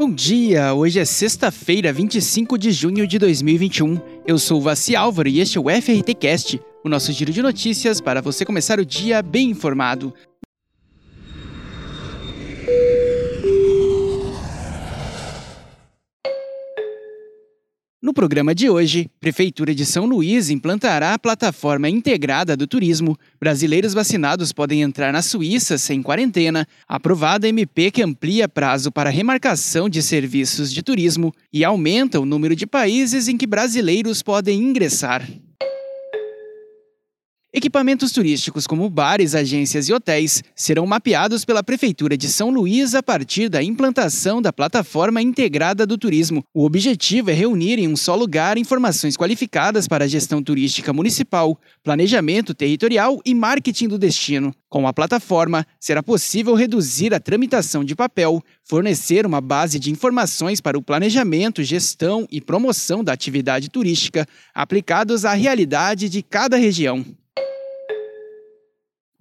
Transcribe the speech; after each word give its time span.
Bom 0.00 0.10
dia! 0.10 0.72
Hoje 0.72 0.98
é 0.98 1.04
sexta-feira, 1.04 1.92
25 1.92 2.56
de 2.56 2.72
junho 2.72 3.06
de 3.06 3.18
2021. 3.18 4.00
Eu 4.26 4.38
sou 4.38 4.56
o 4.56 4.60
Vassi 4.62 4.96
Álvaro 4.96 5.28
e 5.28 5.40
este 5.40 5.58
é 5.58 5.60
o 5.60 5.64
FRT 5.68 6.14
Cast, 6.14 6.58
o 6.82 6.88
nosso 6.88 7.12
giro 7.12 7.30
de 7.30 7.42
notícias 7.42 8.00
para 8.00 8.22
você 8.22 8.46
começar 8.46 8.80
o 8.80 8.86
dia 8.86 9.20
bem 9.20 9.50
informado. 9.50 10.14
Programa 18.20 18.54
de 18.54 18.68
hoje, 18.68 19.08
Prefeitura 19.18 19.74
de 19.74 19.86
São 19.86 20.04
Luís 20.04 20.50
implantará 20.50 21.14
a 21.14 21.18
plataforma 21.18 21.88
integrada 21.88 22.54
do 22.54 22.66
turismo. 22.66 23.16
Brasileiros 23.40 23.94
vacinados 23.94 24.52
podem 24.52 24.82
entrar 24.82 25.10
na 25.10 25.22
Suíça 25.22 25.78
sem 25.78 26.02
quarentena. 26.02 26.68
Aprovada 26.86 27.48
MP 27.48 27.90
que 27.90 28.02
amplia 28.02 28.46
prazo 28.46 28.92
para 28.92 29.08
remarcação 29.08 29.88
de 29.88 30.02
serviços 30.02 30.70
de 30.70 30.82
turismo 30.82 31.32
e 31.50 31.64
aumenta 31.64 32.20
o 32.20 32.26
número 32.26 32.54
de 32.54 32.66
países 32.66 33.26
em 33.26 33.38
que 33.38 33.46
brasileiros 33.46 34.22
podem 34.22 34.60
ingressar. 34.60 35.26
Equipamentos 37.52 38.12
turísticos 38.12 38.64
como 38.64 38.88
bares, 38.88 39.34
agências 39.34 39.88
e 39.88 39.92
hotéis 39.92 40.40
serão 40.54 40.86
mapeados 40.86 41.44
pela 41.44 41.64
Prefeitura 41.64 42.16
de 42.16 42.28
São 42.28 42.48
Luís 42.48 42.94
a 42.94 43.02
partir 43.02 43.48
da 43.48 43.60
implantação 43.60 44.40
da 44.40 44.52
plataforma 44.52 45.20
integrada 45.20 45.84
do 45.84 45.98
turismo. 45.98 46.44
O 46.54 46.64
objetivo 46.64 47.28
é 47.28 47.34
reunir 47.34 47.80
em 47.80 47.88
um 47.88 47.96
só 47.96 48.14
lugar 48.14 48.56
informações 48.56 49.16
qualificadas 49.16 49.88
para 49.88 50.04
a 50.04 50.08
gestão 50.08 50.40
turística 50.40 50.92
municipal, 50.92 51.58
planejamento 51.82 52.54
territorial 52.54 53.20
e 53.26 53.34
marketing 53.34 53.88
do 53.88 53.98
destino. 53.98 54.54
Com 54.68 54.86
a 54.86 54.92
plataforma, 54.92 55.66
será 55.80 56.04
possível 56.04 56.54
reduzir 56.54 57.12
a 57.12 57.18
tramitação 57.18 57.82
de 57.82 57.96
papel, 57.96 58.40
fornecer 58.62 59.26
uma 59.26 59.40
base 59.40 59.80
de 59.80 59.90
informações 59.90 60.60
para 60.60 60.78
o 60.78 60.82
planejamento, 60.82 61.64
gestão 61.64 62.28
e 62.30 62.40
promoção 62.40 63.02
da 63.02 63.12
atividade 63.12 63.68
turística, 63.68 64.24
aplicados 64.54 65.24
à 65.24 65.32
realidade 65.32 66.08
de 66.08 66.22
cada 66.22 66.56
região. 66.56 67.04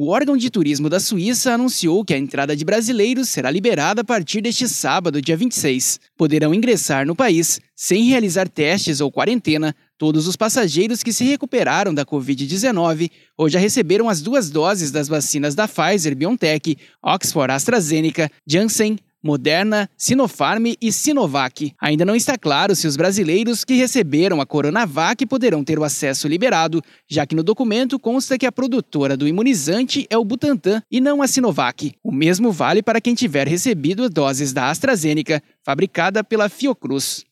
O 0.00 0.10
órgão 0.10 0.36
de 0.36 0.48
turismo 0.48 0.88
da 0.88 1.00
Suíça 1.00 1.52
anunciou 1.52 2.04
que 2.04 2.14
a 2.14 2.18
entrada 2.18 2.54
de 2.54 2.64
brasileiros 2.64 3.28
será 3.28 3.50
liberada 3.50 4.02
a 4.02 4.04
partir 4.04 4.40
deste 4.40 4.68
sábado, 4.68 5.20
dia 5.20 5.36
26. 5.36 5.98
Poderão 6.16 6.54
ingressar 6.54 7.04
no 7.04 7.16
país, 7.16 7.60
sem 7.74 8.04
realizar 8.04 8.48
testes 8.48 9.00
ou 9.00 9.10
quarentena, 9.10 9.74
todos 9.98 10.28
os 10.28 10.36
passageiros 10.36 11.02
que 11.02 11.12
se 11.12 11.24
recuperaram 11.24 11.92
da 11.92 12.06
Covid-19 12.06 13.10
ou 13.36 13.48
já 13.48 13.58
receberam 13.58 14.08
as 14.08 14.22
duas 14.22 14.50
doses 14.50 14.92
das 14.92 15.08
vacinas 15.08 15.56
da 15.56 15.66
Pfizer, 15.66 16.14
BioNTech, 16.14 16.78
Oxford 17.02 17.52
AstraZeneca, 17.52 18.30
Janssen 18.46 19.00
Moderna, 19.22 19.88
Sinopharm 19.96 20.74
e 20.80 20.92
Sinovac. 20.92 21.72
Ainda 21.80 22.04
não 22.04 22.14
está 22.14 22.38
claro 22.38 22.74
se 22.76 22.86
os 22.86 22.96
brasileiros 22.96 23.64
que 23.64 23.74
receberam 23.74 24.40
a 24.40 24.46
Coronavac 24.46 25.26
poderão 25.26 25.64
ter 25.64 25.78
o 25.78 25.84
acesso 25.84 26.28
liberado, 26.28 26.82
já 27.08 27.26
que 27.26 27.34
no 27.34 27.42
documento 27.42 27.98
consta 27.98 28.38
que 28.38 28.46
a 28.46 28.52
produtora 28.52 29.16
do 29.16 29.26
imunizante 29.26 30.06
é 30.08 30.16
o 30.16 30.24
Butantan 30.24 30.82
e 30.90 31.00
não 31.00 31.22
a 31.22 31.26
Sinovac. 31.26 31.92
O 32.02 32.12
mesmo 32.12 32.52
vale 32.52 32.82
para 32.82 33.00
quem 33.00 33.14
tiver 33.14 33.46
recebido 33.46 34.08
doses 34.08 34.52
da 34.52 34.70
AstraZeneca, 34.70 35.42
fabricada 35.64 36.22
pela 36.24 36.48
Fiocruz. 36.48 37.27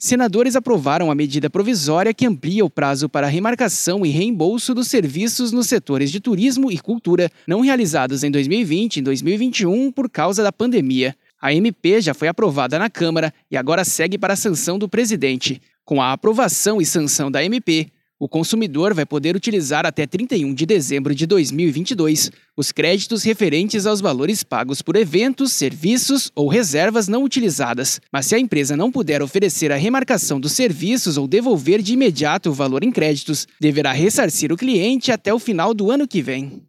Senadores 0.00 0.54
aprovaram 0.54 1.10
a 1.10 1.14
medida 1.14 1.50
provisória 1.50 2.14
que 2.14 2.24
amplia 2.24 2.64
o 2.64 2.70
prazo 2.70 3.08
para 3.08 3.26
remarcação 3.26 4.06
e 4.06 4.10
reembolso 4.10 4.72
dos 4.72 4.86
serviços 4.86 5.50
nos 5.50 5.66
setores 5.66 6.12
de 6.12 6.20
turismo 6.20 6.70
e 6.70 6.78
cultura 6.78 7.28
não 7.48 7.62
realizados 7.62 8.22
em 8.22 8.30
2020 8.30 8.98
e 8.98 9.02
2021 9.02 9.90
por 9.90 10.08
causa 10.08 10.40
da 10.40 10.52
pandemia. 10.52 11.16
A 11.42 11.52
MP 11.52 12.00
já 12.00 12.14
foi 12.14 12.28
aprovada 12.28 12.78
na 12.78 12.88
Câmara 12.88 13.34
e 13.50 13.56
agora 13.56 13.84
segue 13.84 14.16
para 14.16 14.34
a 14.34 14.36
sanção 14.36 14.78
do 14.78 14.88
presidente. 14.88 15.60
Com 15.84 16.00
a 16.00 16.12
aprovação 16.12 16.80
e 16.80 16.86
sanção 16.86 17.28
da 17.28 17.42
MP, 17.42 17.90
o 18.20 18.28
consumidor 18.28 18.92
vai 18.94 19.06
poder 19.06 19.36
utilizar 19.36 19.86
até 19.86 20.06
31 20.06 20.52
de 20.52 20.66
dezembro 20.66 21.14
de 21.14 21.24
2022 21.24 22.32
os 22.56 22.72
créditos 22.72 23.22
referentes 23.22 23.86
aos 23.86 24.00
valores 24.00 24.42
pagos 24.42 24.82
por 24.82 24.96
eventos, 24.96 25.52
serviços 25.52 26.32
ou 26.34 26.48
reservas 26.48 27.06
não 27.06 27.22
utilizadas. 27.22 28.00
Mas 28.12 28.26
se 28.26 28.34
a 28.34 28.38
empresa 28.38 28.76
não 28.76 28.90
puder 28.90 29.22
oferecer 29.22 29.70
a 29.70 29.76
remarcação 29.76 30.40
dos 30.40 30.52
serviços 30.52 31.16
ou 31.16 31.28
devolver 31.28 31.80
de 31.80 31.94
imediato 31.94 32.50
o 32.50 32.52
valor 32.52 32.82
em 32.82 32.90
créditos, 32.90 33.46
deverá 33.60 33.92
ressarcir 33.92 34.52
o 34.52 34.56
cliente 34.56 35.12
até 35.12 35.32
o 35.32 35.38
final 35.38 35.72
do 35.72 35.90
ano 35.90 36.08
que 36.08 36.20
vem. 36.20 36.62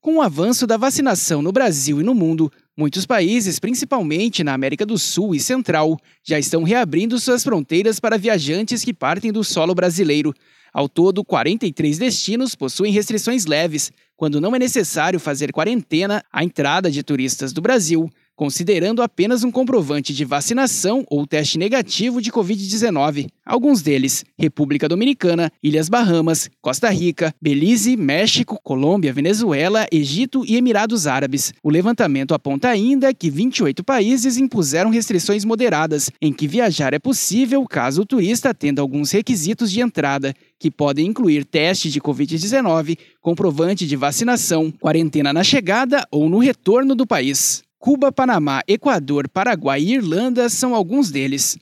Com 0.00 0.16
o 0.16 0.22
avanço 0.22 0.66
da 0.66 0.76
vacinação 0.76 1.42
no 1.42 1.52
Brasil 1.52 2.00
e 2.00 2.04
no 2.04 2.14
mundo, 2.14 2.50
muitos 2.78 3.04
países, 3.04 3.58
principalmente 3.58 4.44
na 4.44 4.54
América 4.54 4.86
do 4.86 4.96
Sul 4.96 5.34
e 5.34 5.40
Central, 5.40 5.98
já 6.22 6.38
estão 6.38 6.62
reabrindo 6.62 7.18
suas 7.18 7.42
fronteiras 7.42 7.98
para 7.98 8.16
viajantes 8.16 8.84
que 8.84 8.94
partem 8.94 9.32
do 9.32 9.42
solo 9.42 9.74
brasileiro. 9.74 10.32
Ao 10.72 10.88
todo, 10.88 11.24
43 11.24 11.98
destinos 11.98 12.54
possuem 12.54 12.92
restrições 12.92 13.46
leves, 13.46 13.90
quando 14.16 14.40
não 14.40 14.54
é 14.54 14.60
necessário 14.60 15.18
fazer 15.18 15.52
quarentena 15.52 16.22
à 16.32 16.44
entrada 16.44 16.88
de 16.88 17.02
turistas 17.02 17.52
do 17.52 17.60
Brasil, 17.60 18.08
considerando 18.38 19.02
apenas 19.02 19.42
um 19.42 19.50
comprovante 19.50 20.14
de 20.14 20.24
vacinação 20.24 21.04
ou 21.10 21.26
teste 21.26 21.58
negativo 21.58 22.22
de 22.22 22.30
Covid-19. 22.30 23.26
Alguns 23.44 23.82
deles: 23.82 24.24
República 24.38 24.88
Dominicana, 24.88 25.50
Ilhas 25.60 25.88
Bahamas, 25.88 26.48
Costa 26.62 26.88
Rica, 26.88 27.34
Belize, 27.42 27.96
México, 27.96 28.56
Colômbia, 28.62 29.12
Venezuela, 29.12 29.88
Egito 29.90 30.44
e 30.46 30.56
Emirados 30.56 31.08
Árabes. 31.08 31.52
O 31.64 31.68
levantamento 31.68 32.32
aponta 32.32 32.68
ainda 32.68 33.12
que 33.12 33.28
28 33.28 33.82
países 33.82 34.36
impuseram 34.36 34.88
restrições 34.88 35.44
moderadas, 35.44 36.08
em 36.22 36.32
que 36.32 36.46
viajar 36.46 36.94
é 36.94 37.00
possível 37.00 37.66
caso 37.66 38.02
o 38.02 38.06
turista 38.06 38.50
atenda 38.50 38.80
alguns 38.80 39.10
requisitos 39.10 39.72
de 39.72 39.80
entrada, 39.80 40.32
que 40.60 40.70
podem 40.70 41.08
incluir 41.08 41.44
teste 41.44 41.90
de 41.90 42.00
Covid-19, 42.00 42.96
comprovante 43.20 43.84
de 43.84 43.96
vacinação, 43.96 44.70
quarentena 44.70 45.32
na 45.32 45.42
chegada 45.42 46.06
ou 46.12 46.28
no 46.28 46.38
retorno 46.38 46.94
do 46.94 47.04
país. 47.04 47.66
Cuba, 47.78 48.10
Panamá, 48.10 48.60
Equador, 48.66 49.28
Paraguai 49.28 49.80
e 49.80 49.94
Irlanda 49.94 50.48
são 50.48 50.74
alguns 50.74 51.10
deles. 51.10 51.58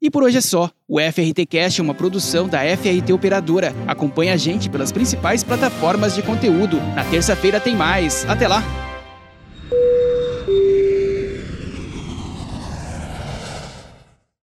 E 0.00 0.10
por 0.10 0.22
hoje 0.22 0.38
é 0.38 0.40
só. 0.40 0.70
O 0.86 1.00
FRT 1.00 1.46
Cast 1.46 1.80
é 1.80 1.84
uma 1.84 1.94
produção 1.94 2.48
da 2.48 2.60
FRT 2.60 3.12
Operadora. 3.12 3.74
Acompanhe 3.88 4.30
a 4.30 4.36
gente 4.36 4.70
pelas 4.70 4.92
principais 4.92 5.42
plataformas 5.42 6.14
de 6.14 6.22
conteúdo. 6.22 6.76
Na 6.94 7.04
terça-feira 7.04 7.58
tem 7.58 7.74
mais. 7.74 8.24
Até 8.28 8.46
lá! 8.46 8.85